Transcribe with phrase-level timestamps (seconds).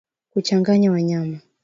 [0.31, 1.37] Kuchanganya wanyama